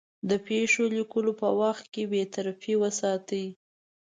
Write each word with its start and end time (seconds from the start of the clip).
د 0.29 0.31
پېښو 0.47 0.83
لیکلو 0.97 1.31
په 1.41 1.49
وخت 1.61 1.85
کې 1.93 2.03
بېطرفي 2.13 2.73
وساتي. 2.81 3.45